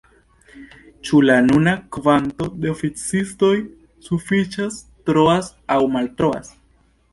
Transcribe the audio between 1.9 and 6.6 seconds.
kvanto de oficistoj sufiĉas, troas aŭ maltroas?